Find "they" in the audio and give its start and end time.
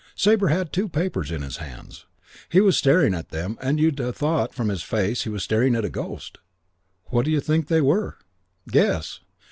7.67-7.81